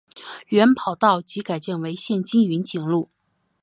[0.47, 3.11] 原跑道即改建为现今云锦路。